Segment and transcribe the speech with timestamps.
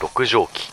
[0.00, 0.72] 六畳紀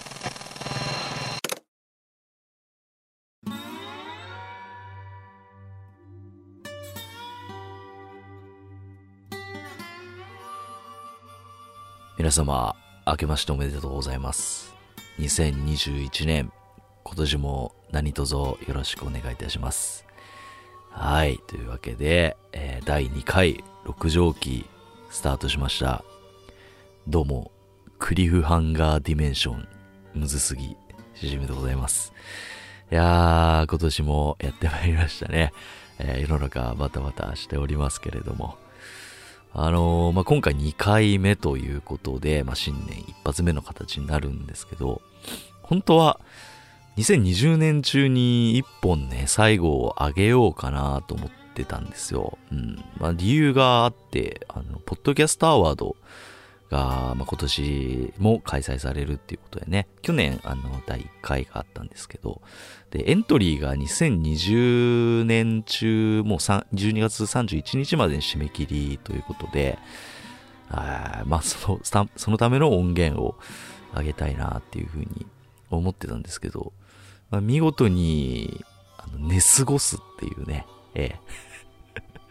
[12.18, 12.74] 皆様
[13.06, 14.74] 明けましておめでとうございます。
[15.20, 16.54] 2021年
[17.04, 20.06] 今年も何卒よろしくお願いいたします。
[20.90, 24.66] はいというわけで、えー第2回六畳紀
[25.12, 26.06] スタートしました。
[27.10, 27.52] どうも
[28.00, 29.68] クリフハンガーディメンション。
[30.14, 30.78] むずすぎ。
[31.16, 32.14] しじみでございます。
[32.92, 35.52] いやー今年もやってまいりましたね、
[36.00, 38.56] えー世の中バタバタしておりますけれども。
[39.54, 45.02] あのーまあ、今回2回目ということで、まあ、新年一発目の形になるんですけど、
[45.64, 46.20] 本当は
[46.98, 52.38] 2020年中に一本ね、最後を上げようかなと思ってたんですよ。
[52.52, 52.84] うん。
[53.00, 55.96] まあ、理由があって、あの、ポッドキャストアワード
[56.70, 62.42] が、まあ、今年も開催されるっていうことでね、去年、あの、第1回があったんですけど、
[62.92, 69.78] で、エントリーが2020年中、もう12月31日までに締め切りということで、
[70.70, 73.36] あまあその、そのための音源を
[73.94, 75.26] あげたいなっていうふうに
[75.70, 76.74] 思ってたんですけど、
[77.30, 78.64] まあ、見事に
[78.98, 81.20] あの寝過ごすっていうね、ええ。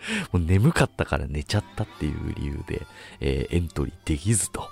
[0.32, 2.86] もう眠かったから寝ちゃったっていう理由で、
[3.20, 4.68] えーエントリーできずと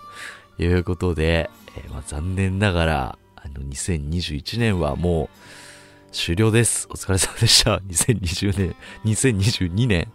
[0.58, 5.28] いうことで、えーまあ、残念ながら、あの、2021年はもう
[6.12, 6.86] 終了です。
[6.90, 7.78] お疲れ様でした。
[7.88, 10.12] 2020年、2022年、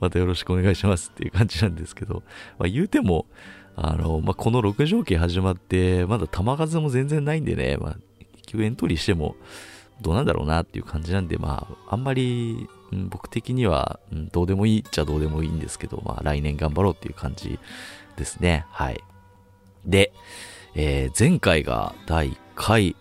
[0.00, 2.22] またよろしくお願いしますっていう感じなんですけど、
[2.58, 3.26] まあ、言うても、
[3.74, 7.96] あの、まあ、この6条期始まって、まだ球数も全然ないんでね、まあ、
[8.36, 9.36] 結局エントリーしても、
[10.00, 17.58] どうなんだろうなっていう感じなんで、まあ、あんまり、うん僕的には、うんどうでもいいっちゃどうでもいいんですけど、まあ、来年頑張ろうっていう感じ
[18.16, 18.64] ですね。
[18.70, 19.02] はい。
[19.84, 20.12] で、
[20.74, 22.96] えー前回が第1回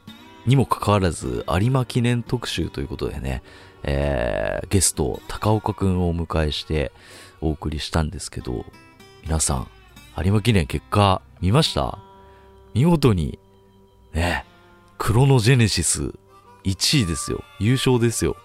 [0.46, 3.44] にもかかわらず、有馬記念特集ということでね、
[3.84, 6.92] えーゲスト、高岡くんをお迎えして
[7.42, 8.66] お送りしたんですけど、
[9.24, 9.68] 皆さん、
[10.18, 12.00] 有馬記念結果見ました？
[12.74, 13.40] 見事に、
[14.14, 14.46] ね、
[14.98, 16.14] クロノジェネシス
[16.64, 17.44] 1位ですよ。
[17.60, 18.36] 優勝ですよ。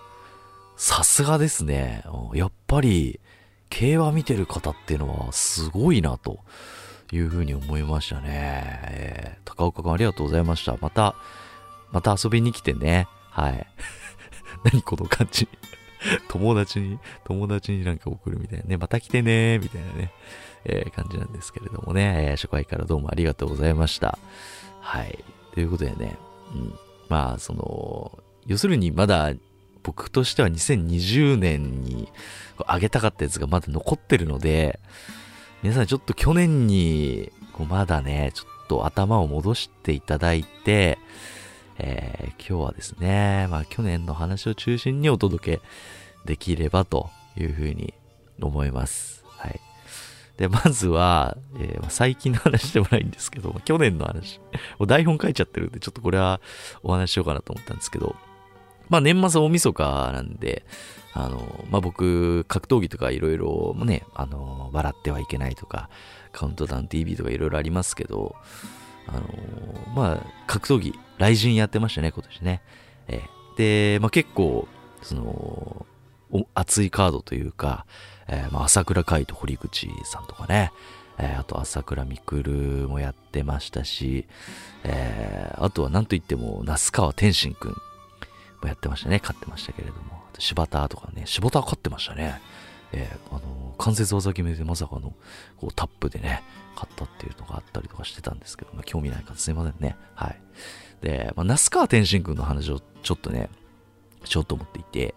[0.84, 2.03] さすがですね。
[2.34, 3.20] やっぱり、
[3.70, 6.41] 競馬見てる方っていうのはすごいなと
[7.12, 8.81] いうふうに思いましたね。
[8.91, 10.76] えー高岡くんありがとうございました。
[10.81, 11.15] また、
[11.93, 13.06] また遊びに来てね。
[13.31, 13.66] はい。
[14.72, 15.48] 何この感じ。
[16.26, 18.76] 友達に、友達になんか送るみたいなね。
[18.76, 20.12] また来てねみたいなね、
[20.64, 22.31] えー感じなんですけれどもね。
[22.31, 24.19] えー初回からどうもありがとうございました。
[24.81, 25.25] はい。
[25.54, 26.16] ということでね。
[26.56, 26.75] うん。
[27.09, 29.32] まあ、その、要するにまだ
[29.82, 32.09] 僕としては2020年に
[32.69, 34.81] 上げたかったやつがまだ残ってるので、
[35.62, 37.32] 皆さんちょっと去年に
[37.69, 40.98] まだね、ちょっと頭を戻していただいて、
[41.78, 45.62] えー今日はですね、まあ去年の話を中心にお届け
[46.25, 47.94] できればというふうに
[48.41, 49.25] 思います。
[49.38, 49.60] はい。
[50.37, 54.41] で、まずは、えー最近の話でもないんですけど、去年の話、
[54.78, 56.41] もう台本書いちゃってるんで、ちょっとこれは
[56.82, 58.16] お話しようかなと思ったんですけど、
[58.92, 60.64] まあ年末大晦日なんで、
[61.14, 65.88] あの、まあ僕、格闘技とかいろいろね、あの、笑ってはいけないとか、
[66.32, 68.36] カウントダウン TV とかいろいろありますけど、
[69.08, 69.22] あの、
[69.97, 72.62] まあ、格闘技、雷神やってましたね、今年ね。
[73.08, 74.66] えーで、まあ結構、
[75.02, 75.86] その、
[76.54, 77.84] 熱いカードというか、
[78.28, 80.72] えーまあ朝倉海と堀口さんとかね、
[81.19, 84.26] えーあと朝倉未来もやってましたし、
[84.84, 87.76] えーあとは何といっても、那須川天心くん。
[88.68, 89.18] やってましたね。
[89.20, 90.22] 勝ってましたけれども。
[90.30, 92.40] あと柴田とかね、柴田勝ってましたね。
[92.92, 95.12] えーあの、関節技決めでまさかの、
[95.58, 96.42] こう、タップでね、
[96.74, 99.96] 勝ったっていうのがあったりとかしてたんですけど、まあ、興味ない方すいませんね。
[100.14, 100.40] はい。
[101.00, 103.48] で、まあ、那須川天心くんの話をちょっとね、
[104.24, 105.14] しようと思っていて、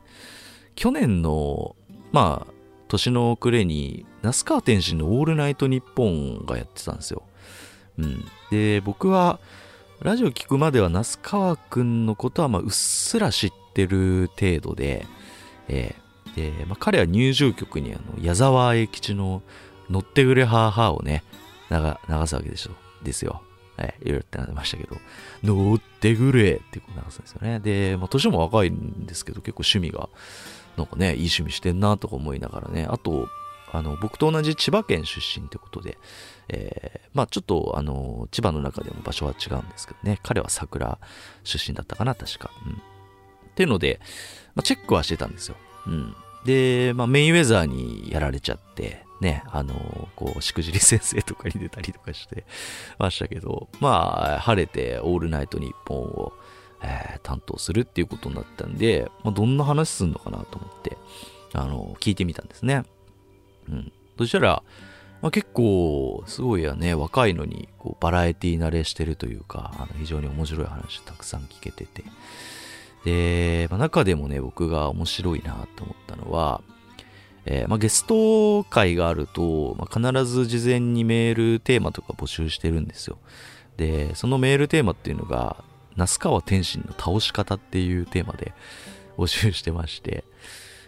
[0.75, 1.75] 去年の、
[2.11, 2.53] まあ、
[2.87, 7.23] 年の暮れに、那須川天心のオールナイトニッポンがやってたんですよ。
[7.97, 8.25] うん。
[8.51, 9.39] で、僕は、
[10.05, 15.07] ラジオ聞くまでは那須川くんのことは、まあ、うっすら知ってる程度で、
[15.67, 19.41] えーで、まあ、彼は入場曲にあの、矢沢永吉の
[19.89, 21.23] 乗ってくれハーハーをね、
[21.71, 22.71] 流すわけでしょ、
[23.03, 23.41] ですよ。
[23.77, 24.97] はい、いろいろってなりましたけど、
[25.43, 27.59] 乗ってくれってこう流すんですよね。
[27.59, 30.09] で、まあ、年も若いんですけど、結構趣味が、
[30.77, 33.27] なんかね、いい趣味してんなとか思いながらね、あと、
[33.71, 35.97] あの、僕と同じ千葉県出身ってことで、
[36.49, 40.99] えーまあちょっと、あの、千葉の中でも場所は違うんですけどね、彼は桜
[41.45, 42.51] 出身だったかな、確か。
[42.67, 42.73] うん。
[42.73, 42.75] っ
[43.55, 44.01] ていうので、
[44.53, 45.55] まあ、チェックはしてたんですよ。
[45.87, 46.15] うん。
[46.43, 52.45] で、まあ、メインウェザーにやられちゃって、ね、あの、こう、しくじり先生とかに出たりとかして
[52.99, 56.33] ましたけど、まあ、晴れてオールナイトニッポンを、
[56.81, 60.97] えー、担当するっていうことになったんで、まあ、どんな話すんのかなと思って、
[61.53, 62.83] あの、聞いてみたんですね。
[63.69, 63.93] うん。
[64.17, 64.63] そしたら、
[65.25, 72.03] まあ、結構、すごいやね、若いのに、こう、バラエティ慣れしてるというか、あの、非常に面白い話たくさん聞けてて。
[73.05, 76.61] で、まあ、中でもね、僕が面白いなと思ったのは、
[77.47, 83.17] えー、まあ、ゲスト会があると、まあ、必ず事前にメールテーマとか募集してるんですよ。
[83.77, 85.63] で、そのメールテーマっていうのが、
[85.95, 88.53] 那須川天心の倒し方っていうテーマで
[89.17, 90.23] 募集してまして、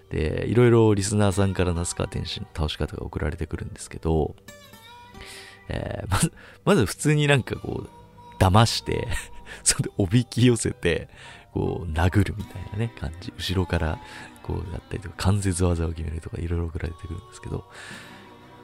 [0.09, 4.35] で、いろいろリスナーさんから那須川天心の倒し方が送られてくるんですけど、
[5.69, 6.33] えー、 まず、
[6.65, 9.07] まず普通になんかこう、騙して
[9.63, 11.09] それでおびき寄せて、
[11.53, 13.33] こう、殴るみたいなね、感じ。
[13.37, 13.99] 後ろから
[14.43, 17.65] こうやったりとか、関節技を決めるとか、いろいろ送られてくるんですけど、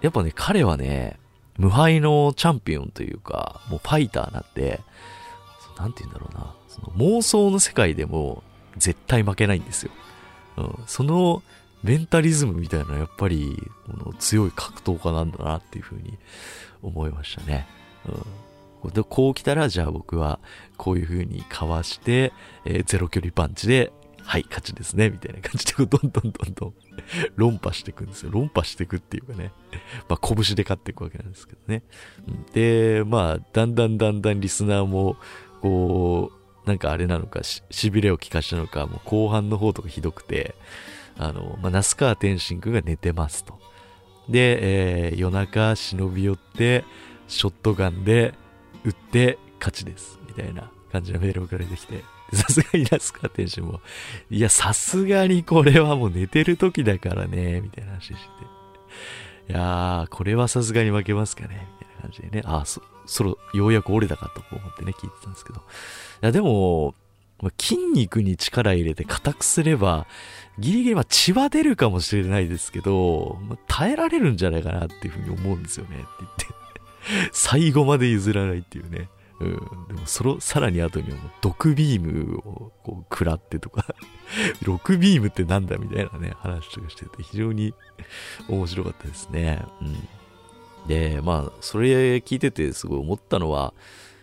[0.01, 1.19] やっぱね、彼はね、
[1.57, 4.81] 無敗のチャンピオンというか、もうファイターなんで、
[5.77, 8.43] なんて言うんだろうな、その妄想の世界でも
[8.77, 9.91] 絶対負けないんですよ。
[10.57, 11.43] うん、その
[11.83, 16.17] メンタリズムみたいなのはやっぱりこの強い格闘家なんだなっていうふうに
[16.81, 17.67] 思いましたね。
[18.83, 20.39] うん、でこう来たらじゃあ僕は
[20.77, 22.31] こういうふうにかわして、
[22.65, 23.91] えー、ゼロ距離パンチで
[24.25, 26.73] はい、勝ちですね、みたいな感じで、どんどんどんどん
[27.35, 28.31] 論破していくんですよ。
[28.31, 29.51] 論破していくっていうかね。
[30.07, 31.83] まあ、拳で勝っていくわけなんですけどね。
[32.53, 35.17] で、まあ、だんだんだんだんリスナーも、
[35.61, 40.55] こう、なんかあれなのか、し、痺れを聞かしたのか、もう後半の方とかひどくて、
[41.17, 43.59] あの、まあ、那須川天心くんが寝てますと。
[44.29, 46.85] で、えー、夜中忍び寄って、
[47.27, 48.33] ショットガンで
[48.83, 50.19] 撃って勝ちです。
[50.27, 53.81] みたいな感じのメール送られてきて、さすがにラスカ店主も、
[54.29, 58.19] いや、さすがにこれはもう寝てる時だからね、みたいな話してて。
[59.49, 62.43] いやー、これはさすがに負けますかね、みたいな感じでね。
[62.45, 65.59] ああ、そう、そろ、ようやく折れたかと思ってね、聞いてたんですけど。
[65.59, 65.61] い
[66.21, 66.95] や、でも、
[67.59, 70.07] 筋肉に力入れて硬くすれば、
[70.59, 76.45] ギリギリま血は出るかもしれないですけど、ま耐えられるんじゃないかなっていうふうに思うんですよねって言って。
[77.31, 79.09] 最後まで譲らないっていうね。
[79.39, 83.93] うん、でもそのさらに後にはもう毒ビームをこう食らってとか
[84.63, 87.73] 6ビームってなんだみたいなね話とかしてて非常に
[88.47, 89.65] 面白かったですね。
[89.81, 90.07] うん、
[90.87, 93.73] で、まあそれ聞いててすごい思ったのは、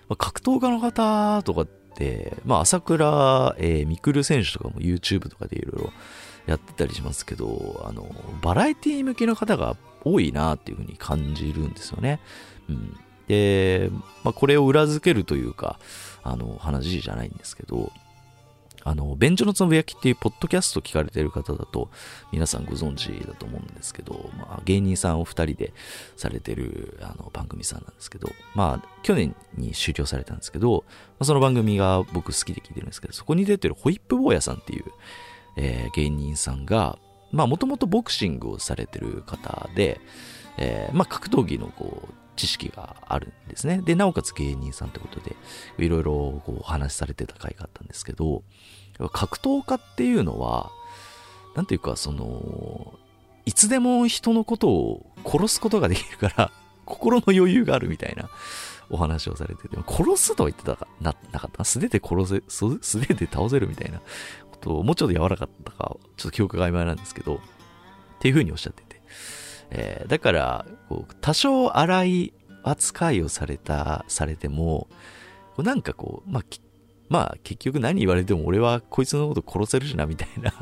[0.09, 5.93] まあ、格闘家の方とかって、まあ朝倉、えー、選手とかも YouTube とかでいろいろ
[6.47, 8.07] やってたりしますけど、あの、
[8.43, 12.21] バラエティ向きの方が多いなっていうふうに感じるんですよね。
[12.69, 12.97] うん。
[13.29, 13.91] で、
[14.25, 15.79] まあ、これを裏付けるというか、
[16.23, 17.93] あの、話じゃないんですけど、
[18.85, 21.91] あの、便所のつぶやきっていうポッドキャスト聞かれてる方だと、
[22.33, 25.73] 皆さんご存知だと思うんですけど、まあ、芸人さんお二人で
[26.17, 34.85] されてる、あの、番組さんなんですけど、まあ、去年に終了されたんですけど、まあ、その番組が僕好きで聞いてるんですけど、そこに出てるホイップ坊やさんっていう、
[35.57, 36.99] えー、芸人さんが、
[37.33, 40.01] まあ、もともとボクシングをされてる方で、
[40.59, 43.83] えー、まあ、格闘技のこう、知識があるんですね。
[43.83, 45.37] で、なおかつ芸人さんってことで、
[45.79, 48.43] いろいろこうお話しされてた回があったんですけど、
[49.13, 50.71] 格闘家っていうのは、
[51.55, 52.95] なんていうか、その、
[53.47, 56.53] いつでも人のことを殺すことができるから、
[56.87, 58.29] 心の余裕があるみたいな
[58.91, 61.65] お話をされてて、殺すとは言ってたかななかった？
[61.65, 64.01] 素手で殺せ、素手で倒せるみたいな
[64.51, 67.39] ことを、もうちょっと柔らかったか、ちょっと記憶が曖昧なんですけど、っ
[68.21, 68.90] ていうふうにおっしゃって。
[69.71, 74.89] えー、だから、こう、多少荒い扱いをされた、されても、
[75.59, 76.45] なんかこう、まあ、
[77.09, 80.53] まあ、結局何言われても俺はこいつのこと殺せるしな、みたいな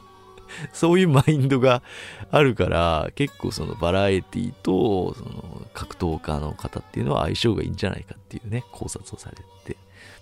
[0.73, 1.83] そういうマインドが
[2.31, 9.77] あるから、結構そのバラエティと、その格闘家の方っていうのは相性がいいんじゃないかっていうね、考察をされて。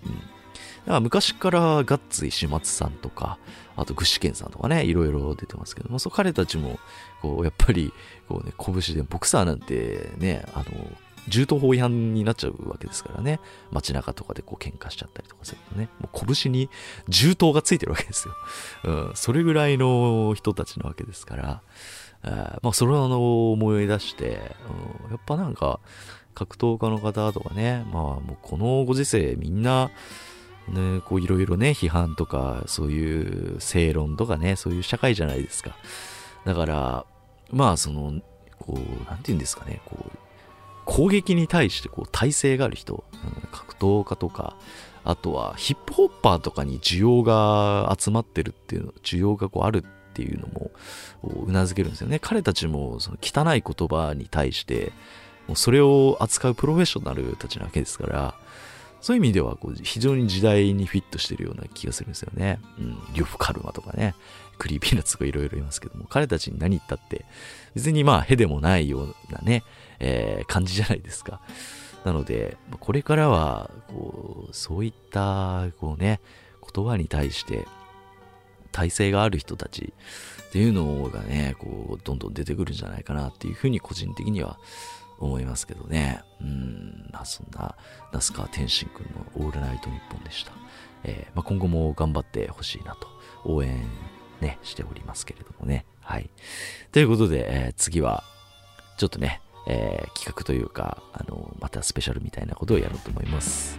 [0.05, 0.13] うん。
[0.15, 3.39] だから昔からガッツ石松さんとか、
[3.77, 6.79] あと具志堅さんとかね、いろいろ出てますけども、そう彼たちも、
[7.21, 7.93] こう、やっぱり、
[8.29, 10.65] こうね、拳で、ボクサーなんてね、あの、
[11.29, 13.41] 銃刀法違反になっちゃうわけですからね。
[13.73, 15.89] 街中とかでこう喧嘩しちゃったりとかするとね。
[16.01, 16.71] もう拳に
[17.09, 18.35] 銃刀がついてるわけですよ。
[18.85, 21.63] うん、それぐらいの人たちなわけですから、
[22.23, 24.57] あまあそれを思い出して、
[25.05, 25.81] うん、やっぱなんか
[26.35, 29.91] 格闘家の方とかね、まあもうこのご時世みんな、
[30.69, 35.77] ね、こういろいろね、批判とか、そういう正論とかね、そういう社会じゃないですか。
[36.45, 37.07] だから、
[37.51, 38.21] まあその、
[38.59, 40.19] こう、なんて言うんですかね、こう、
[40.85, 44.57] 攻撃に対してこう耐性がある人、うん、格闘家とか、
[45.05, 50.71] あとはヒップホッパーとかに需要が集まってるっていうの、需要がこうあるっていうのも
[51.23, 52.19] うなずけるんですよね。
[52.19, 54.93] 彼たちもその汚い言葉に対して、
[55.47, 58.35] もうそれを扱うプロフェッショナルたちなわけですから、
[59.01, 62.59] そういう意味ではこう非常に時代にフィットしてるような気がするんですよね。
[62.79, 64.15] うん、 Ryuf Karmaとかね、
[64.59, 67.25] クリーピーナッツとかいろいろいますけども、彼たちに何言ったって、
[67.75, 69.63] 別にまあ、へでもないようなね、
[69.99, 71.41] えー、感じじゃないですか。
[72.05, 76.21] なので、これからは、こう、そういった、こうね、
[76.75, 77.67] 言葉に対して、
[78.73, 79.93] 耐性がある人たち
[80.49, 84.59] っていうのがね、こう、どんどん出てくるんじゃないかなっていうふうに個人的には
[85.19, 86.23] 思いますけどね。
[86.41, 87.75] うん、まあそんな、
[88.13, 89.05] 那須川天心くん
[89.43, 90.53] のオールナイトニッポンでした。
[91.05, 93.09] えー、まあ、今後も頑張ってほしいなと、
[93.45, 93.89] 応援
[94.41, 95.87] ね、しておりますけれどもね。
[96.01, 96.31] はい。
[96.93, 98.25] ということで、えー、次は、
[98.99, 103.79] ちょっとね、えー、企画というか、あの、またスペシャルみたいなことをやろうと思います。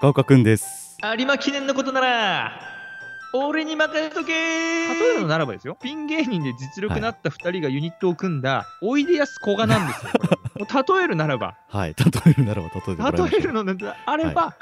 [0.00, 0.96] 高岡くんです。
[1.02, 2.69] 有馬記念のことなら、
[3.32, 10.12] 俺に任せとけ例えるのならばですよ、ピン芸人で実力なった2人がユニットを組んだ、おいでやすこがなんですよ。
[10.98, 11.56] 例えるならば。
[11.68, 13.30] はい、例えるならば、例える。
[13.30, 14.54] 例えるのであれば、はい、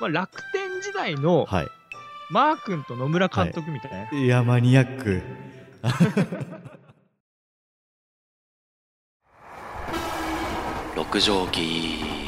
[0.00, 1.68] まあ、楽天時代の、はい、
[2.30, 5.22] マー君と野村監督みたいな、はい、いやマニアック。
[10.94, 12.21] 六畳紀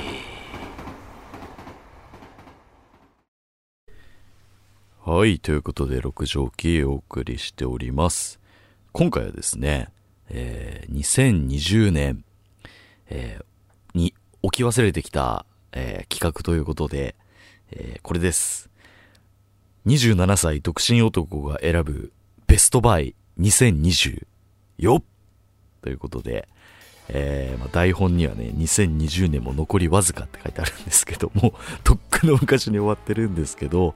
[5.07, 8.41] はいということで六畳紀お送りしております。
[8.93, 9.91] 今回はですね、
[10.31, 12.25] えー、2020年、
[13.11, 17.17] えー、に置き忘れてきた、えー、企画ということで、
[17.73, 18.71] えー、これです。
[19.85, 22.11] 27歳独身男が選ぶ
[22.47, 24.27] ベストバイ2020
[24.79, 25.03] よ
[25.83, 26.49] ということで、
[27.09, 31.53] えー、まあ、台本にはね、2020年も残りわずかって書いてあるんですけども、
[31.85, 33.95] とっくの昔に終わってるんですけど、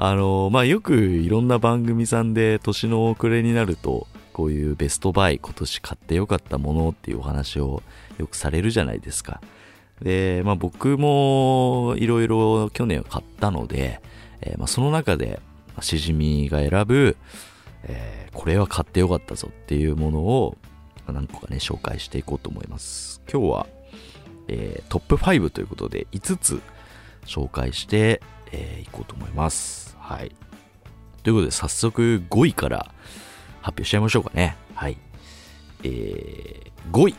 [0.00, 7.82] あの、まあ、よくいろんな番組さんで年の遅れになると、こういうベストバイ、今年買ってよかったものっていうお話を
[8.16, 9.40] よくされるじゃないですか。
[10.00, 14.00] で、まあ、僕もいろいろ去年買ったので、
[14.40, 15.40] えー、まあ、その中で、
[15.80, 17.16] しじみが選ぶ、
[17.82, 20.56] えー、これは買ってよかったぞっていうものを
[21.08, 23.20] 何個かね、紹介していこうと思います。
[23.28, 23.66] 今日は、
[24.46, 26.62] えー、トップ5ということで5つ
[27.26, 29.87] 紹介してい、えー、こうと思います。
[30.08, 30.32] はい。
[31.22, 32.94] ということで早速5位から
[33.60, 34.56] 発表しちゃいましょうかね。
[34.74, 34.96] はい。
[35.82, 37.14] えー、5位。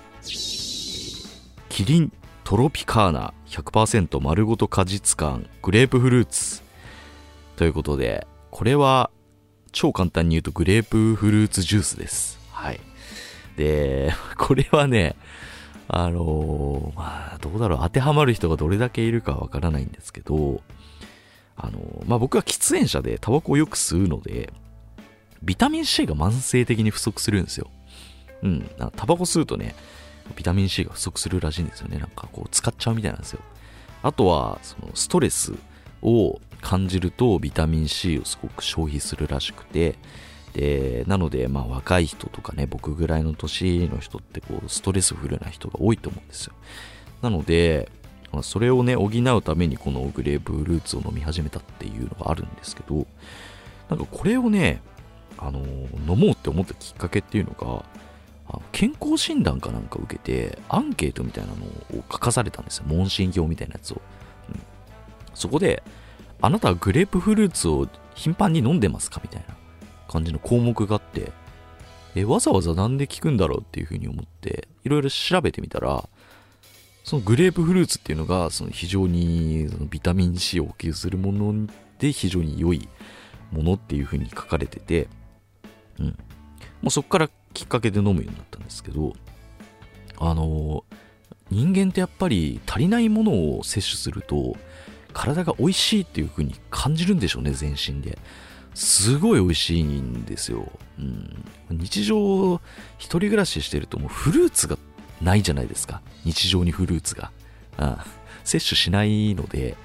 [1.70, 2.12] キリン
[2.44, 6.64] トロピカーナ100%丸ごと果実感グレープフルーツ
[7.58, 9.12] ということで、これは
[9.72, 12.40] 超簡単に言うとグレープフルーツジュースです。
[12.52, 12.80] はい。
[13.56, 15.16] で、 これはね、
[15.88, 20.64] あのー、まあ、どうだろう、当てはまる人がどれだけいるかわからないんですけど、
[21.60, 24.52] あの、まあ僕は喫煙者でタバコをよく吸うので、
[25.44, 27.70] ビタミン C が慢性的に不足するんですよ。
[28.42, 28.70] うん。
[28.96, 29.76] タバコ吸うとね、
[30.36, 31.98] ビタミン C が不足するらしいんですよね。
[31.98, 33.42] なんかこう使っちゃうみたいなんですよ。
[34.02, 35.54] あとは、そのストレス
[36.02, 39.96] を感じるとビタミン C をすごく消費するらしくて
[40.54, 46.54] でなのでまあ若い人とかね僕ぐらいの年の人ってこうストレスフルな人が多いと思うんですよ
[47.22, 47.92] なので
[48.44, 53.08] それをね補うためにこのグレープフルーツを飲み始めたっていうのがあるんですけど
[53.90, 54.82] なんかこれをね
[55.38, 55.60] あの
[56.08, 57.86] 飲もうって思ったきっかけっていうのが
[58.72, 61.66] 健康診断かなんか受けてアンケートみたいなの
[62.00, 62.86] を書かされたんですよ。
[62.88, 64.02] 問診票みたいなやつを、
[64.50, 64.60] うん、
[65.34, 65.84] そこで
[66.42, 69.56] あなたはグレープフルーツを頻繁に飲んでますかみたいな
[70.08, 71.32] 感じの項目があって、
[72.16, 76.08] え、わざわざなんで聞くんだろうっていうふうに思って、いろいろ調べてみたら、
[77.10, 82.88] そのグレープフルーツっていうのが、その非常にそのビタミン C を補給するもので非常に良い
[83.52, 85.08] ものっていうふうに書かれてて、
[85.98, 86.06] うん。
[86.06, 86.14] も
[86.84, 89.14] うそこからきっかけで飲むようになったんですけど、
[90.20, 90.84] あの、
[91.50, 94.56] 人間ってやっぱり足りないものを摂取すると、
[95.12, 98.20] 体が美味しいっていう風に感じるんでしょうね、全身で。
[98.76, 100.72] すごい美味しいんですよ。
[101.00, 102.62] うん、日常、
[103.00, 104.78] 一人暮らししてるともうフルーツが
[105.22, 106.02] ないじゃないですか。
[106.26, 107.32] 日常にフルーツが。
[107.78, 108.06] あ
[108.44, 109.76] 摂取しないので、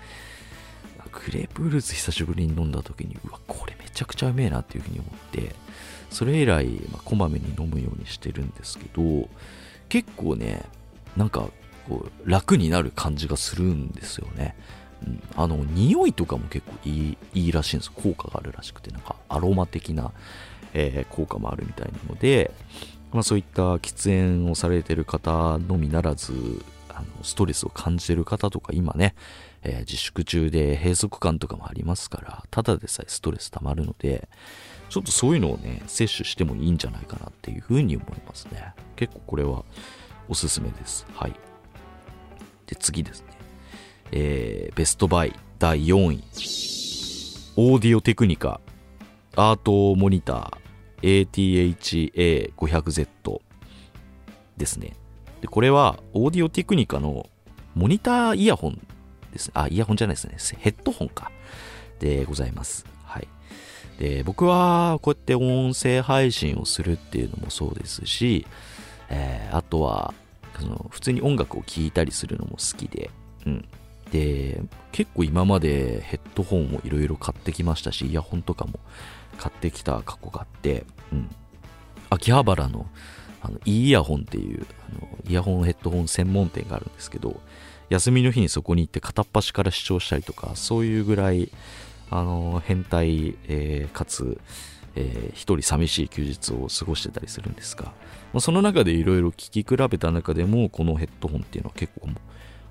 [1.13, 5.55] グレープフルーツ久しぶりに飲んだ時に、うわ、これめちゃくちゃうめえなっていう風に思って、
[6.11, 9.29] それ以来、まあ、こまめに飲むようにしてるんですけど、
[9.89, 10.63] 結構ね、
[11.17, 11.49] なんか、
[11.89, 14.57] こう、楽になる感じがするんですよね。
[15.07, 20.13] うん、あの、匂いとかも結構いい、いいらしいんです効果があるらしくて、なんかアロマ的な、
[20.73, 22.51] えー、効果もあるみたいなので、
[23.15, 26.33] まあそういった喫煙をされてる方のみならず、
[26.89, 29.15] あの、ストレスを感じてる方とか今ね、
[29.63, 34.29] えー自粛中で閉塞感とかもありますから、ただでさえストレス溜まるので、
[34.91, 38.75] ちょっとそういうのをね、摂取してもいいんじゃないかなっていうふうに思いますね。
[38.97, 39.65] 結構これは
[40.29, 41.07] おすすめです。
[41.15, 41.33] はい。
[42.67, 43.29] で、次ですね。
[44.11, 46.25] えーベストバイ第4位。
[47.57, 48.61] オーディオテクニカ
[49.37, 50.64] アートモニター
[51.05, 53.41] ATHA500Z
[54.57, 54.95] ですね。
[55.41, 57.29] で、これはオーディオテクニカの
[57.75, 58.81] モニターイヤホン
[59.33, 59.51] です。
[59.53, 60.37] あ、イヤホンじゃないですね。
[60.59, 61.31] ヘッドホンか。
[62.01, 62.87] でございます。
[63.05, 63.29] はい。
[63.99, 68.47] で、僕はこうやって音声配信をするっていうのもそうですし、
[69.11, 70.15] えーあとは、
[70.59, 73.11] その普通に音楽を聴いたりするのも好きで、
[73.47, 73.69] うん。
[74.11, 78.81] で、結構今までヘッドホンをいろいろ買ってきましたし、イヤホンとかも
[79.39, 80.85] 買ってきた過去があって、
[82.15, 82.87] 秋葉原の
[83.45, 87.41] あの、いいイヤホンっていう、あの、イヤホンヘッドホン専門店があるんですけど、
[87.91, 91.51] 休みの日にそこに行って片っ端から視聴したりとか、そういうぐらい、
[92.11, 94.41] あの、変態、えーかつ、
[94.97, 97.93] えー一人寂しい休日を過ごしてたりするんですが、
[98.33, 102.09] まあ、その中でいろいろ聞き比べた中でも、このヘッドホンっていうのは結構、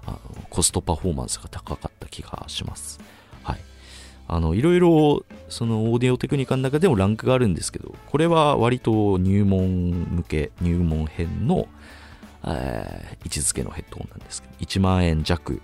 [0.06, 0.20] あの
[0.50, 3.00] コストパフォーマンスが高かった気がします。
[3.44, 3.60] はい。
[4.27, 11.68] あの、いろいろ、そのオーディオテクニカの中でもランクがあるんですけど、これは割と入門向け、入門編の、
[12.46, 15.62] えー位置づけのヘッドホンなんですけど、1万円弱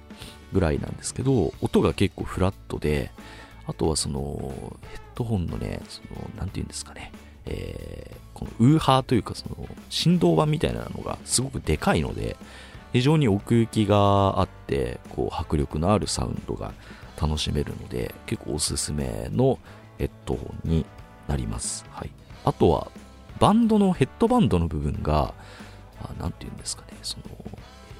[0.53, 3.11] ぐらいなんですけど、音が結構フラットで、
[3.67, 7.11] あとはその、ヘッドホンのね、その、なんていうんですかね、
[7.45, 12.37] えーこのウーハーというか、その、振動板みたいなのがすごくでかいので、
[12.93, 16.73] 非常に奥行きがあって、こう、迫力のあるサウンドが
[17.19, 19.59] 楽しめるので、結構おすすめの
[19.97, 20.85] ヘッドホンに
[21.27, 21.85] なります。
[21.91, 22.11] はい。
[22.45, 22.91] あとは、
[23.39, 25.33] バンドのヘッドバンドの部分が、
[26.01, 27.23] あなんていうんですかね、その、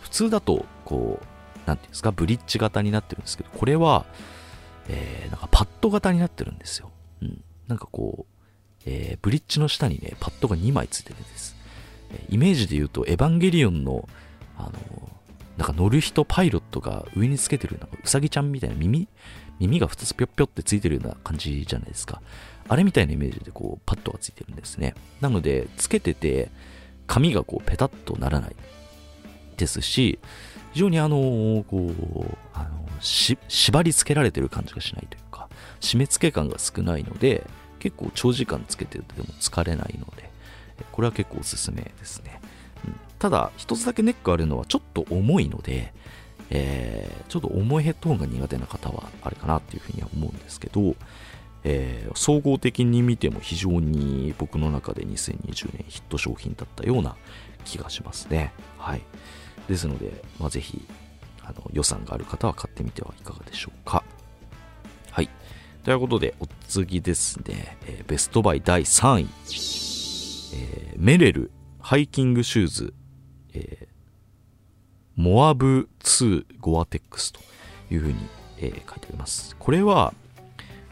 [0.02, 4.06] 普通だと、こう、なんていうんですか、ブリッジ型になってるんですけど、これは、
[4.88, 6.90] えーなんかパッド型になってるんですよ。
[7.22, 7.44] うん。
[7.68, 8.34] なんかこう、
[8.86, 11.56] えーブリッジの下にね、パッドが2枚ついてるんです。
[12.30, 14.08] イメージで言うと、エヴァンゲリオンの、
[14.58, 14.72] あの、
[15.60, 19.10] なんか乗る人、パイロットが上につけてる、なんかうさぎちゃんみたいな耳、
[19.60, 22.22] 耳が2つぴょっぴょってついてるような感じじゃないですか。
[22.70, 24.96] あれみたいなイメージでこう、パッドがついてるんですね。
[25.20, 26.50] なので、つけてて、
[27.08, 28.56] 髪がこう、ペタッとならない
[29.58, 30.18] ですし、
[30.72, 35.50] 非常にあの、こう、あの、し、縛り付けられてる感じがしないというか、
[35.82, 37.46] 締め付け感が少ないので、
[37.80, 40.30] 結構長時間つけてても疲れないので、
[40.94, 42.40] これは結構おすすめですね。
[43.20, 45.94] ただ、一つだけネックあるのはちょっと重いので、
[46.50, 50.96] えーちょっと重いヘッドホンが苦手な方はあれかなっていうふうには思うんですけど、
[51.64, 57.16] えー総合的に見ても非常に僕の中で2020年ヒット商品だったような
[57.66, 58.52] 気がしますね。
[58.80, 59.02] はい。
[59.68, 60.84] ですので、まあ、ぜひ、
[61.44, 64.04] あの、予算がある方は買ってみてはいかがでしょうか。
[65.12, 65.30] はい。
[65.84, 69.28] ということで、お次ですね、えーベストバイ第3位、
[70.56, 72.94] えーメレルハイキングシューズ、
[73.60, 74.00] えー
[75.16, 77.42] モアブ2ゴアテックスと
[77.92, 78.16] いうふうに、
[78.58, 79.56] えー書いてあります。
[79.60, 80.14] これは、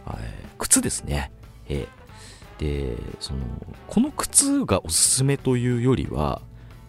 [0.06, 1.32] えー靴ですね。
[1.70, 1.98] えー
[2.60, 3.40] で、その、
[3.88, 6.42] この靴がおすすめというよりは、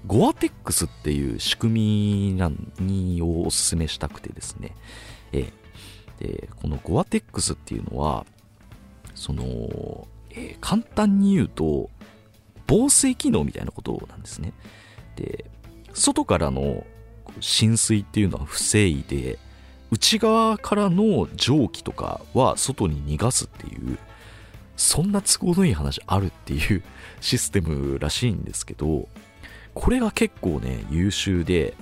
[0.06, 4.74] ゴアテックスっていう仕組みなにをおすすめしたくてですね。
[5.32, 5.52] え
[6.18, 8.24] で、このゴアテックスっていうのは、
[9.14, 11.90] その、え簡単に言うと、
[12.66, 14.52] 防水機能みたいなことなんですね。
[15.16, 15.44] で、
[15.98, 16.86] 外からの
[17.40, 19.38] 浸水っていうのは防いで、
[19.90, 23.98] 内側からの蒸気とかは外に逃がすっていう、
[24.76, 26.82] そんな都合のいい話あるっていう
[27.20, 29.08] システムらしいんですけど、
[29.74, 31.74] これが結構ね、優秀で、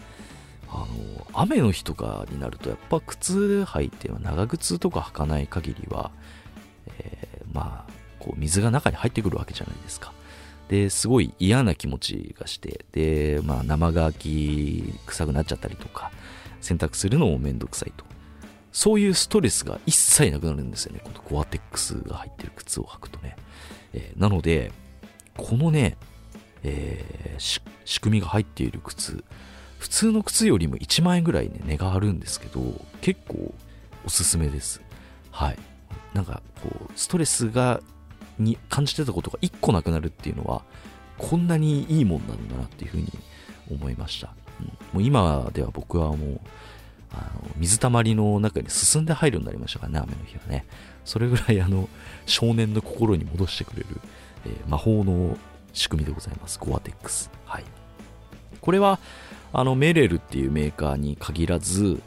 [0.68, 0.86] あの、
[1.32, 6.10] 雨の日とかになると、やっぱ靴履いて、長靴とか履かない限りは、
[6.98, 10.12] えーまあ、こう、水が中に入ってくるわけじゃないですか。
[10.68, 16.10] で、すごい嫌な気持ちがして、で、まあ、生乾き臭くなっちゃったりとか、
[16.60, 18.04] 洗濯するのもめんどくさいと。
[18.72, 21.00] そういうストレスが一切なくなるんですよね。
[21.02, 23.36] このゴアテックスが入ってる靴を履くとね。
[23.94, 24.72] えーなので、
[25.36, 25.96] このね、
[26.62, 29.24] えー仕組みが入っている靴、
[29.78, 32.60] 普通の靴よりも1万円ぐらいね、値が張るんですけど、
[33.00, 33.54] 結構
[34.04, 34.82] おすすめです。
[35.30, 35.58] はい。
[36.12, 37.80] なんか、こう、ストレスが、
[38.38, 40.62] に感じてたことが1個なくなるっていうのは、
[41.18, 43.10] こんなにいいもんなんだなっていうふうに
[43.70, 44.34] 思いました。
[44.60, 46.40] うん、もう今では僕はもう、
[47.12, 50.64] あの水たまりの中に進んで入るようになりましたからね、雨の日はね。
[51.04, 51.88] それぐらいあの、
[52.26, 53.86] 少年の心に戻してくれる、
[54.44, 55.36] えー魔法の
[55.72, 56.58] 仕組みでございます。
[56.58, 57.30] ゴアテックス。
[57.44, 57.64] はい。
[58.60, 58.98] これは、
[59.52, 62.00] あの、メレルっていうメーカーに限らず、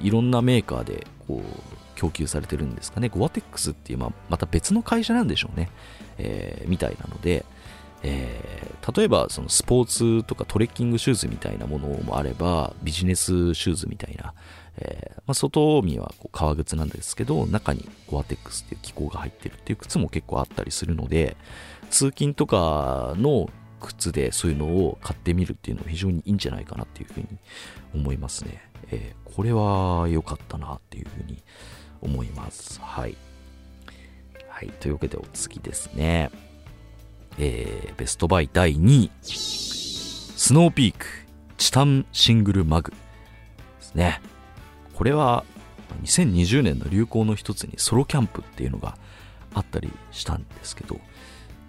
[0.00, 3.08] いろんなメーカーでこう供給されてるんですかね。
[3.08, 5.70] ゴアテックスっていう、まあ、また別の会社なんでしょうね。
[6.18, 7.44] えーみたいなので、
[8.02, 14.34] えー例えばそのスポーツとかトレッキングシューズみたいなものもあれば、ビジネスシューズみたいな、
[14.78, 21.36] えーまあ、外見はこう革靴なんですけど、中にゴアテックスっていう機構が入ってるっていう靴も結構あったりするので、
[21.90, 27.26] 通勤とかの靴でそういうのを買ってみるっていうのは非常にいいんじゃないかなっていうふうに
[27.94, 28.68] 思いますね。
[28.90, 31.42] えーこれは良かったなっていうふうに
[32.02, 32.80] 思います。
[32.82, 33.16] はい。
[34.48, 34.68] はい。
[34.80, 36.30] というわけでお次ですね。
[37.38, 39.10] えーベストバイ第2位。
[39.22, 41.06] スノーピーク
[41.56, 42.96] チタンシングルマグで
[43.80, 44.20] すね。
[44.94, 45.44] これは
[46.02, 48.96] 2020年の流行の一つにソロキャンプっていうのが
[49.54, 50.98] あったりしたんですけど、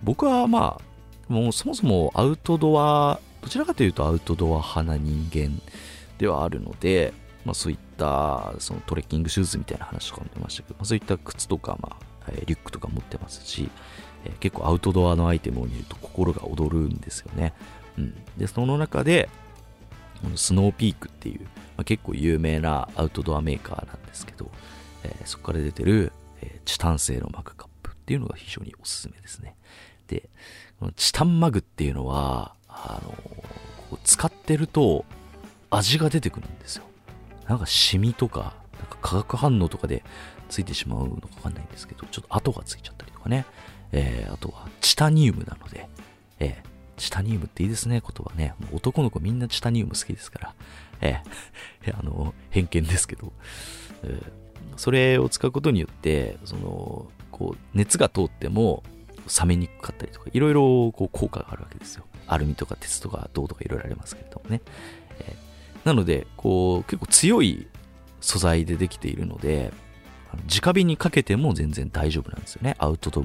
[0.01, 5.61] 僕はまあ、もうそもそもアウトドア、どちらかというとアウトドア派な人間
[6.17, 7.13] ではあるので、
[7.45, 13.69] まあそういったそのトレッキングシューズみたいな話とかも出ましたけど、まあ、そういった靴とか、まあ、リュックとか持ってますし、
[14.25, 17.53] えー結構アウトドアのアイテムを見ると心が躍るんですよね。
[17.97, 18.15] うん。
[18.37, 19.29] で、その中で、
[20.21, 24.49] このスノーピークっていう、まあ、結構有名なアウトドアメーカーなんですけど、
[25.03, 29.55] えーそこから出てる、えチタン製のマグカップっていうのが非常におすすめですね。
[30.07, 30.29] で、
[30.79, 33.11] このチタンマグっていうのは、あの
[33.89, 35.05] こう使ってると
[35.69, 36.85] 味が出てくるんですよ。
[37.53, 40.03] なんかシミとか、なんか化学反応とかで
[40.49, 43.45] ついてしまうのかわかんないんですけど、ちょっと跡がついちゃったりとかね。
[43.91, 45.87] えーあとはチタニウムなので、
[46.39, 48.55] えーチタニウムっていいですね、言葉ね。
[48.59, 50.55] もう男の子みんなチタニウム好きですから。
[51.01, 53.31] えーあの、偏見ですけど、
[54.03, 54.31] えー
[54.75, 58.81] それを使うことによって、その、こう、熱が通っても
[59.39, 62.05] 冷めにくかったりとか、いろいろこう効果があるわけですよ。
[62.25, 64.61] アルミとか鉄とか銅とかいろいろありますけれどもね。
[65.19, 65.42] えー
[65.83, 67.67] なので、こう、結構強い
[68.21, 69.73] 素材でできているので、
[70.49, 72.75] 直火にかけても全然大丈夫なんですよね。
[72.79, 73.23] アウトド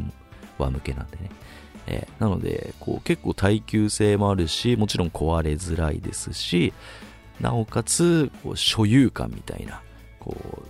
[0.59, 1.31] ア向けなんでね。
[1.87, 6.73] えーなので、こう結構耐久性もあるし、もちろん壊れづらいですし、
[7.41, 9.81] なおかつ、こう所有感みたいな、
[10.19, 10.67] こう、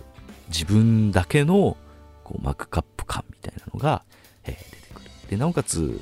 [0.49, 1.75] 自分だけの
[2.23, 4.03] こうマグカップ感みたいなのが、
[4.45, 5.09] えー出てくる。
[5.31, 5.99] で、なおかつ、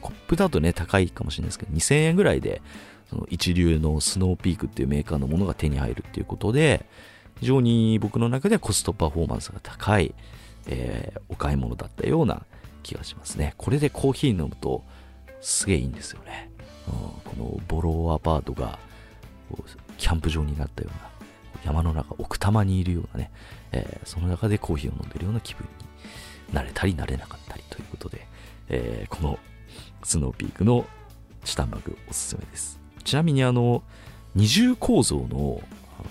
[0.00, 2.60] コップだとね、高いかもしれないですけど、2000円ぐらいで、
[3.12, 6.86] その一流のスノーピークっていうメーカーのものが手に入るっていうことで、
[7.40, 10.14] 非常に僕の中ではコストパフォーマンスが高い、
[10.66, 12.42] えーお買い物だったような
[12.82, 13.52] 気がしますね。
[13.58, 14.82] これでコーヒー飲むと
[15.42, 16.50] すげえいいんですよね。
[16.88, 18.78] うんこのボローアパートが
[19.98, 21.10] キャンプ場になったような
[21.64, 23.30] 山の中奥多摩にいるようなね、
[23.72, 25.66] えーその中でコーヒーを飲んでるような気分
[26.48, 28.26] になれたりなれなかったりということで、
[28.70, 29.38] えーこの
[30.02, 30.86] スノーピークの
[31.44, 32.81] チタンマグおすすめです。
[33.02, 33.82] ちなみにあの
[34.34, 35.60] 二重構造の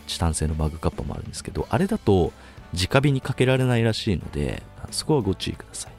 [0.07, 2.31] チタン製のマグカップもあるんですけど、あれだと
[2.73, 5.93] 直火にかけられないらしいので、そこはご注意ください。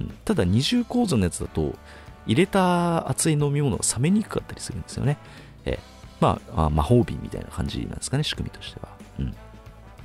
[0.00, 1.74] うん、ただ二重構造のやつだと、
[2.26, 5.16] 入れた熱い飲み物が冷めにくかったりするんですよね。
[5.64, 5.78] え
[6.20, 8.88] ま、あ魔法瓶みたいな感じなんですかね、仕組みとしては。
[9.18, 9.34] うん。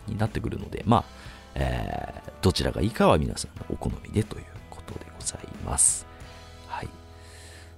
[0.07, 1.03] になってくるので、まあ、
[1.55, 6.05] えーどちらがいいかは皆さんのお好みでということでございます。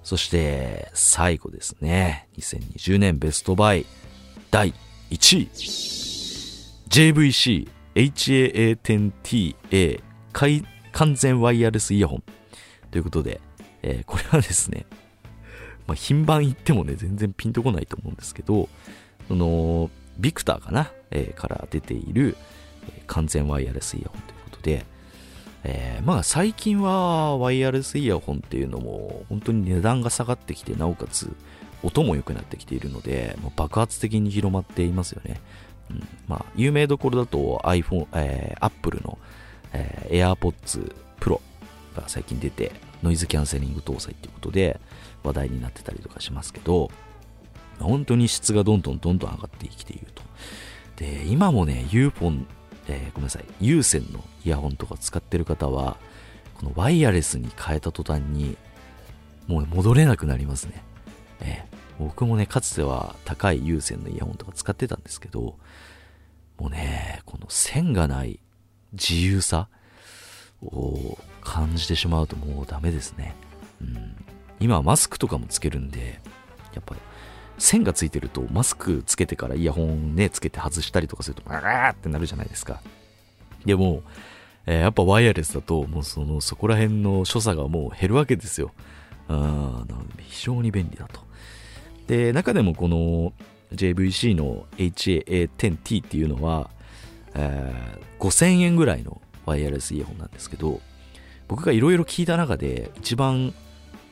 [0.06, 2.28] そして、最後ですね。
[2.38, 3.84] 2020年ベストバイ
[4.52, 4.72] 第
[5.10, 5.48] 1位。
[6.88, 10.00] JVC HAA10TA
[10.92, 12.22] 完全ワイヤレスイヤホン。
[12.92, 13.40] ということで、
[13.82, 14.86] えーこれはですね、
[15.88, 18.68] まあ、品番言ってもね、全然ピンとこないと思うんですけど、
[19.26, 22.36] その、ビクターかな、えーから出ている、
[22.84, 24.86] えー完全ワイヤレスイヤホンということで、
[25.64, 31.34] えーまあ最近はワイヤレスイヤホンっていうのも本当に値段が下がってきて、なおかつ
[31.82, 35.40] 音も良くなってきているので、もう爆発的に広まっていますよね。
[35.90, 39.18] うん、まあ有名どころだと iPhone、えー、Apple の、
[39.72, 41.40] えー AirPods Pro
[41.96, 44.80] が最近出て、ノイズキャンセリング搭載っていうことで
[45.22, 46.90] 話題になってたりとかしますけど、
[47.78, 50.22] 本当に質がどんどんどんどん上がってきていると。
[50.96, 52.46] で、今もね、ユーフォン、
[52.88, 55.96] えーごめんなさい、有線のイヤホンとか使ってる方は、
[56.54, 58.56] このワイヤレスに変えた途端に、
[59.46, 60.82] もう戻れなくなりますね。
[61.40, 65.56] えー僕もね、かつては高い有線のイヤホンとか使ってたんですけど、
[66.58, 68.38] もうね、この線がない
[68.92, 69.68] 自由さ
[70.62, 73.34] を感じてしまうともうダメですね。
[73.80, 74.14] うん、
[74.60, 76.20] 今はマスクとかもつけるんで、
[76.74, 77.00] やっぱり
[77.58, 82.80] 線がついてるとマスクつけてからイヤホンね、つけて外したりとかすると、あーってなるじゃないですか。
[83.64, 84.02] でも、
[84.66, 88.72] えーやっぱワイヤレスだと、もうその、そこら辺の所作がもう減るわけですよ。
[89.28, 89.32] あ
[89.88, 91.20] なので非常に便利だと。
[92.06, 93.32] で、中でもこの
[93.72, 96.70] JVC の HAA10T っていうのは、
[97.34, 100.80] えー5000円ぐらいのワイヤレスイヤホンなんですけど、
[101.48, 103.52] 僕がいろいろ聞いた中で一番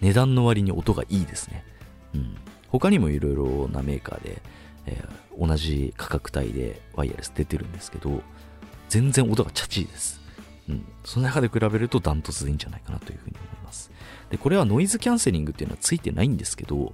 [0.03, 1.65] 値段の割に音がいいですね。
[2.15, 2.37] うん。
[2.79, 4.43] 他にもいろいろなメーカーで、
[4.87, 8.23] えー同じ価格帯でワイヤレス出てるんですけど、
[8.89, 10.21] 全然音がチャチいです。
[10.69, 10.85] うん。
[11.05, 13.91] その中で比べるとダントツでいいんじゃないかなというふうに思います。
[14.31, 16.93] で、これはノイズキャンセリングっていうのはついてないんですけど、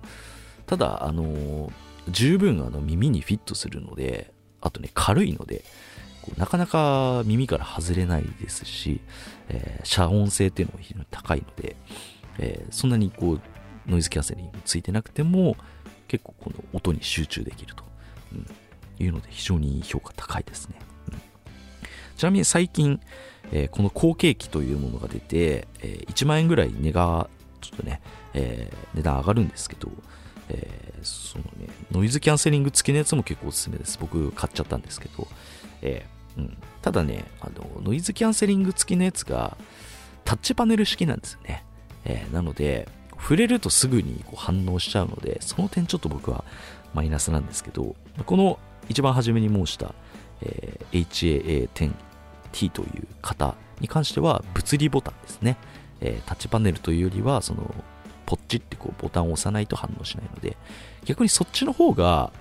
[0.66, 1.72] ただ、あのー
[2.08, 5.62] 十分あの耳にフィットするので、あとね、軽いので、
[6.22, 9.02] こうなかなか耳から外れないですし、
[9.50, 11.76] えー遮音性っていうのも非常に高いので、
[12.38, 13.40] えーそんなにこう、
[13.90, 15.57] ノイズキャンセリングついてなくても、
[16.09, 17.85] 結構この音に集中できると、
[18.33, 18.46] うん
[18.98, 20.76] いうので非常に評価高いですね。
[21.12, 21.20] うん
[22.16, 23.00] ちなみに最近、
[23.50, 27.29] えーこの後継機というものが出て、えー1万円ぐらい値が
[27.61, 28.00] ちょっとね、
[28.35, 29.88] えー値段上がるんですけど、
[30.50, 33.98] えーそのね、ノイズキャンセリング付きのやつも結構おすすめです。
[33.98, 35.26] 僕買っちゃったんですけど、
[35.81, 39.57] えーうん、ただねあの、ノイズキャンセリング付きのやつが
[40.24, 41.64] タッチパネル式なんですよね。
[42.05, 42.87] えーなので、
[43.20, 46.44] 触れるとすぐにこう反応しちゃうので、その点ちょっと僕は
[46.94, 49.94] マイナスなんですけど、この一番初めに申した、
[50.42, 51.70] えー
[52.52, 55.56] HAA10T という型に関しては物理ボタンですね。
[56.00, 57.74] えータッチパネルというよりは、その、
[58.26, 60.56] ポッチってこうボタンを押さないと反応しないので、
[61.04, 62.33] 逆にそっちの方が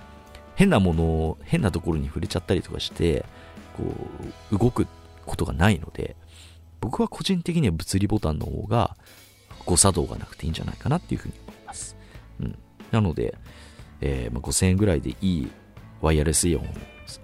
[0.54, 3.24] 変なものを、変なところに触れちゃったりとかして、
[3.76, 3.84] こ
[4.52, 4.86] う、動く
[5.26, 6.16] ことがないので、
[6.80, 8.96] 僕は個人的には物理ボタンの方が
[9.64, 11.96] 誤作動がなくていいんじゃないかなっていうふうに思います。
[12.40, 12.58] うん。
[12.90, 13.36] なので、
[14.00, 15.50] えーまあ、5000円ぐらいでいい
[16.00, 16.72] ワイヤレスイヤホンを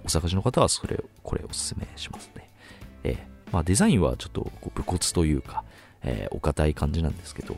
[0.04, 2.50] お探しの方はそれを、これおすすめしますね。
[3.04, 5.64] えーまあ、デザインはちょっとこう武骨というか、
[6.02, 7.56] えーお堅い感じなんですけど、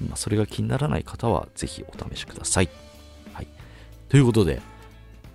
[0.00, 2.68] まあ、それが気にならない方はぜひお試しください。
[3.32, 3.48] はい。
[4.08, 4.62] ということで、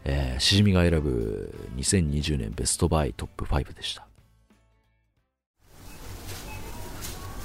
[0.05, 4.07] えーしじみが選ぶ2020年ベストバイトップ5でした。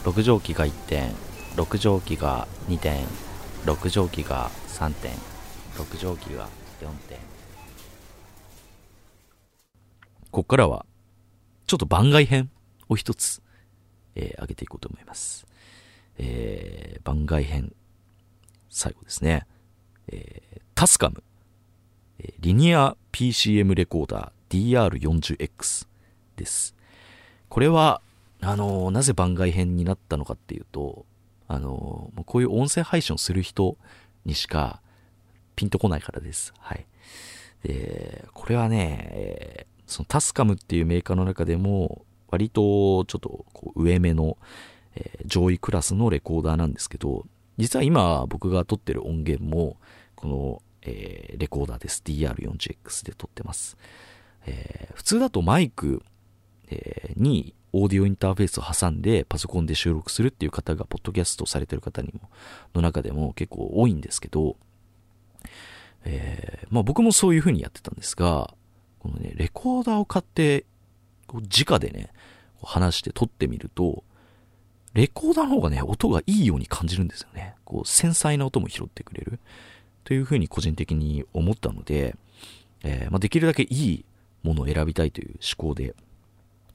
[0.04, 1.10] 6畳機が1点、
[1.56, 3.04] 6畳機が2点、
[3.64, 5.12] 6畳機が3点、
[5.76, 6.48] 6畳機が
[6.80, 7.18] 4点。
[10.30, 10.84] ここからは、
[11.66, 12.50] ちょっと番外編
[12.88, 13.40] を一つ、
[14.16, 15.46] えー上げていこうと思います。
[16.18, 17.72] えー番外編、
[18.68, 19.46] 最後ですね。
[20.08, 21.22] えータスカム、
[22.18, 25.86] えーリニア PCM レコーダー DR40X
[26.36, 26.74] です。
[27.48, 28.00] これは、
[28.40, 31.06] あのーなぜ番外編になったのかっていうと、
[31.46, 33.76] あのこういう音声配信をする人
[34.24, 34.80] にしか
[35.56, 36.52] ピンとこないからです。
[36.58, 36.86] はい。
[37.62, 44.36] で、これはね、そのタスカムっていうメーカーの中でも、割とちょっとこう上目の、
[44.96, 47.24] えー上位クラスのレコーダーなんですけど、
[47.56, 49.76] 実は今僕が撮ってる音源も、
[50.14, 52.02] この、えーレコーダーです。
[52.04, 53.76] DR40X で撮ってます。
[54.46, 56.02] えー普通だとマイク、
[56.68, 62.30] えーにオーディオインターフェースを挟んでパソコンで収録するっていう方が、ポッドキャストされてる方にも、
[62.74, 64.56] の中でも結構多いんですけど、
[66.04, 68.54] えーまあ僕もそういう風にやってたんですが、
[69.00, 70.64] このね、レコーダーを買って、
[71.26, 72.10] こう直でね、
[72.60, 74.04] こう話して撮ってみると、
[74.94, 77.54] レコーダーの方がね、音がいいように感じるんですよね。
[77.64, 79.40] こう、繊細な音も拾ってくれる。
[80.04, 82.16] という風に個人的に思ったので、
[82.84, 84.04] えーまあ、できるだけいい
[84.42, 85.94] ものを選びたいという思考で、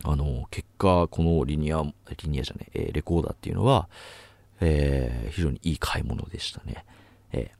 [0.04, 3.90] あの、結果、このリニア、リニアじゃねえ、レコーダーっていうのは、
[4.62, 6.86] えー非常にいい買い物でしたね。
[7.32, 7.60] えー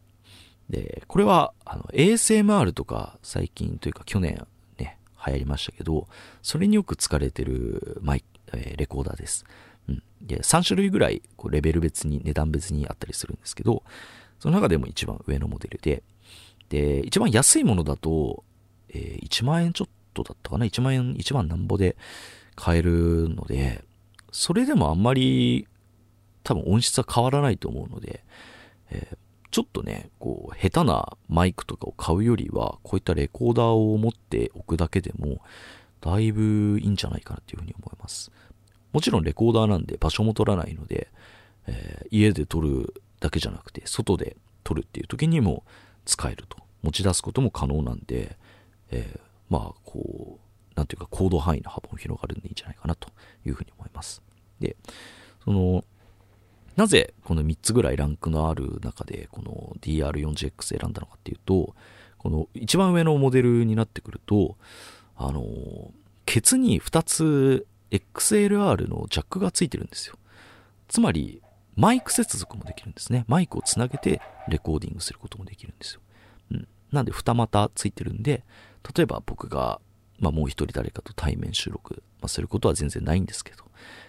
[0.72, 4.46] で、これは、あの、ASMR とか最近というか去年
[4.78, 6.08] ね、流行りましたけど、
[6.44, 8.24] それによく使われてるマイ、
[8.54, 9.46] えーレコーダーです。
[9.88, 10.04] うん。
[10.22, 13.84] で、3種類ぐらい、こう、レベル別に、値段別にあったりするんですけど、
[14.40, 16.04] その中でも一番上のモデルで、
[16.70, 18.44] で、一番安いものだと、
[18.90, 21.96] えー1万円ちょっとだったかな ?1 万円、1万なんぼで
[22.56, 23.84] 買えるので、
[24.32, 25.68] それでもあんまり、
[26.44, 28.24] 多分音質は変わらないと思うので、
[28.92, 29.18] えー
[29.52, 35.42] ちょっとね、こう、下手なマイクとかを買うよりは、こういったレコーダーを持っておくだけでも、
[36.02, 38.32] だいぶいいんじゃないかなっていうふうに思います。
[38.94, 41.10] もちろんレコーダーなんで場所も取らないので、
[41.66, 45.64] えー家で撮るだけじゃなくて、外で撮るっていう時にも
[46.06, 46.58] 使えると。
[46.84, 48.38] 持ち出すことも可能なんで、
[48.92, 53.10] えーまあ、こう、なんていうか、行動範囲の幅も広がるんでいいんじゃないかなと
[53.46, 54.22] いうふうに思います。
[54.60, 54.76] で、
[55.44, 55.84] その、
[56.76, 61.76] なぜこの3つぐらいランクのある中でこの DR40X 選んだのかっていうと、
[62.18, 64.56] この一番上のモデルになってくると、
[65.18, 65.44] あの、
[66.26, 70.16] ケツに2つ XLR のジャックがついてるんですよ。
[70.88, 71.42] つまり、
[71.76, 73.26] マイク接続もできるんですね。
[73.28, 76.02] マイクをつなげてレコーディングすることもできるんですよ。
[76.52, 76.68] うん。
[76.92, 78.44] なんで二股ついてるんで、
[78.96, 79.80] 例えば僕が
[80.20, 83.64] まあ、もう一人誰かと対面収録、まあ、することは全然ないんですけど、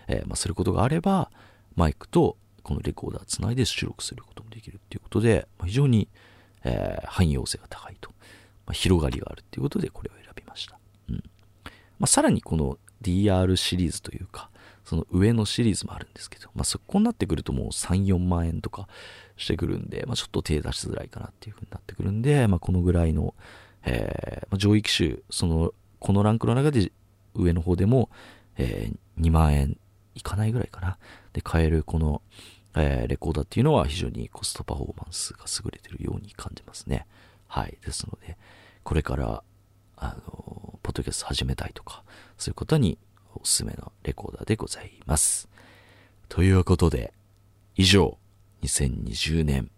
[0.09, 1.31] えー、まあ、することがあれば、
[1.77, 6.09] マイクとこのレコーダーつないで収録することもできるっていうことで、まあ、非常に、
[6.65, 8.11] えー、汎用性が高いと、
[8.67, 10.79] まあ、広がりがあるっていうことでこれを選びました。
[11.09, 11.17] うん。
[11.99, 14.51] まあ、さらにこの DR シリーズというか、
[14.85, 18.89] その上のシリーズもあるんですけど、まあ、そこになってくるともう3、4万円とか
[19.37, 23.35] してくるんで、まあ、ちょっと手出しづらいかなっていう風になってくるんで、まあ、このぐらいの、
[23.85, 26.93] えー、上位機種、その、このランクの中で
[27.35, 28.11] 上の方でも、
[28.57, 29.79] えー、2万円
[30.15, 30.99] いかないぐらいかな。
[31.33, 32.23] で、買えるこの、
[32.75, 37.07] えー、レコーダーっていうのは非常にコストパフォーマンスが優れてるように感じますね。
[37.47, 37.79] はい。
[37.85, 38.37] ですので、
[38.83, 39.43] これから、
[39.97, 42.05] あの、ポッドキャスト始めたいとか、
[42.39, 42.99] そういう方に
[43.35, 45.49] おすすめのレコーダーでございます。
[46.29, 47.13] ということで、
[47.77, 48.19] 以上、
[48.63, 49.71] 2020年、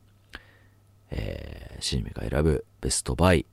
[1.11, 3.47] えー、シニメが選ぶベストバイ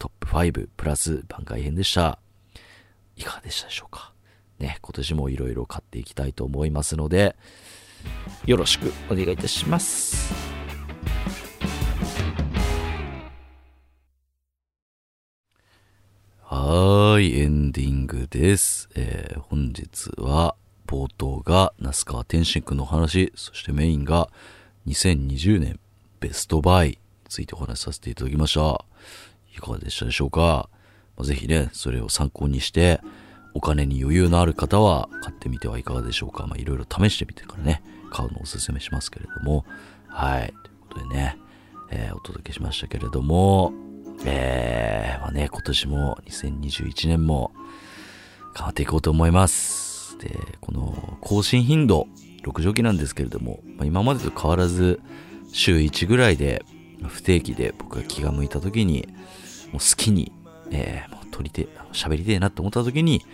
[0.00, 2.18] トップ5プラス番外編でした。
[3.16, 4.14] いかがでしたでしょうか？
[4.58, 7.36] ね、今年もいろいろ買っていきたいと思いますので、
[8.46, 10.32] よろしくお願いいたします。
[16.44, 18.88] はい、エンディングです。
[18.94, 24.30] えー、本日は冒頭が那須川天心くんのお話、そしてメインが
[24.86, 25.78] 2020年
[26.20, 28.82] ベストバイについてお話しさせていただきました。
[29.60, 30.68] いかがでしたでしょうか、
[31.16, 33.00] まあ、ぜひね、それを参考にして、
[33.54, 36.46] お金に余裕のある方は買ってみてはいかがでしょうか？
[36.46, 39.64] まあ、いろいろ試してみてからね、買うのをおすすめしますけれども。
[40.08, 40.54] はい。
[40.62, 41.36] ということでね、
[41.90, 43.72] えー、お届けしましたけれども、
[44.24, 47.52] えー、まあね、今年も2021年も
[48.54, 50.16] 頑張っていこうと思います。
[50.18, 52.06] で、この更新頻度、
[52.44, 55.00] 6畳期なんですけれども、まあ、今までと変わらず
[55.52, 56.64] 週1ぐらいで
[57.06, 59.08] 不定期で僕が気が向いた時に、
[59.72, 60.32] もう好きに、
[60.70, 63.24] えー、もう撮りて、喋りてえなと思った時に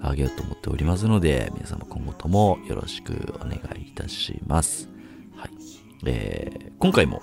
[0.00, 4.88] あげようと思っておりますので、皆様今後ともよろしくお願いいたします。
[5.36, 5.50] はい。
[6.06, 7.22] えー、今回も、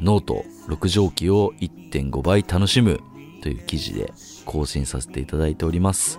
[0.00, 3.00] ノート6畳記を1.5倍楽しむ
[3.42, 4.12] という記事で
[4.44, 6.18] 更新させていただいております。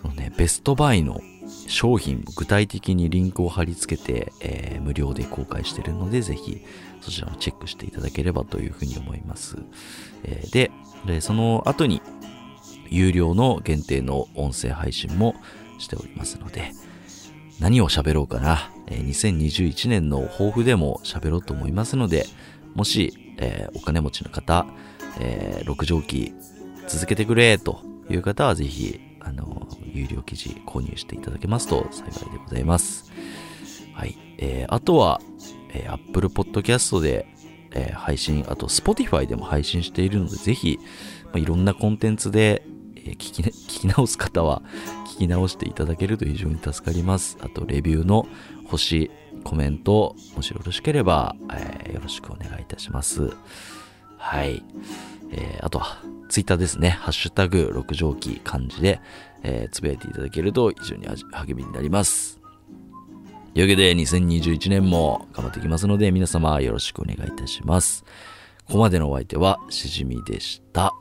[0.00, 1.20] そのね、ベストバイの
[1.66, 6.62] 商品、具体的にリンクを貼り付けて、えー、無料で公開しているので、ぜひ
[7.00, 9.56] そちらをチェックしていただければというふうに思います。
[10.24, 10.70] えー、で
[11.06, 12.02] で、その後に
[12.90, 15.34] 有料の限定の音声配信も
[15.78, 16.72] しておりますので、
[17.60, 22.26] 何を喋ろうかな、えー、2021年の抱負でも喋ろうと思いますので、
[22.74, 24.66] もし、えー、お金持ちの方、
[25.20, 26.34] えー、6畳機
[26.88, 33.12] 続けてくれという方はぜひ、あの、有料記事購入していただけますと幸いでございます。
[33.94, 34.16] はい。
[34.38, 35.20] えー、あとは、
[35.72, 37.26] えー、Apple Podcast で、
[37.74, 40.78] えー、配信、あと Spotify でも配信しているので、ぜひ、
[41.26, 42.64] まあ、いろんなコンテンツで、
[42.96, 44.62] えー、聞き、聞き直す方は
[45.06, 47.38] 聞き直していただけると非常に助かります。
[47.40, 48.26] あと、レビューの
[48.66, 49.10] 星、
[49.44, 53.30] コメント、もしよろしければ、えー、よろしくお願いいたします。
[54.18, 54.62] はい。
[55.32, 56.90] えー、あとは、ツイッターですね。
[56.90, 59.00] ハッシュタグ、六畳記漢字で、
[59.42, 62.41] えー、つぶやいていただけると非常に励みになります。
[63.54, 68.02] というわけで、2021年も頑張っていきますので、皆様よろしくお願いいたします。
[68.64, 70.94] ここまでのお相手は、しじみでした。